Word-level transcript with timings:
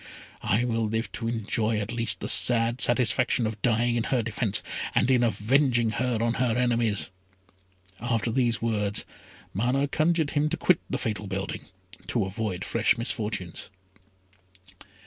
I 0.41 0.63
will 0.65 0.85
live 0.89 1.11
to 1.11 1.27
enjoy 1.27 1.77
at 1.77 1.91
least 1.91 2.21
the 2.21 2.27
sad 2.27 2.81
satisfaction 2.81 3.45
of 3.45 3.61
dying 3.61 3.95
in 3.95 4.05
her 4.05 4.23
defence, 4.23 4.63
and 4.95 5.11
in 5.11 5.21
avenging 5.21 5.91
her 5.91 6.17
on 6.23 6.33
her 6.41 6.57
enemies!" 6.57 7.11
After 7.99 8.31
these 8.31 8.63
words, 8.63 9.05
Mana 9.53 9.87
conjured 9.87 10.31
him 10.31 10.49
to 10.49 10.57
quit 10.57 10.79
the 10.89 10.97
fatal 10.97 11.27
building 11.27 11.67
to 12.07 12.25
avoid 12.25 12.65
fresh 12.65 12.97
misfortunes. 12.97 13.69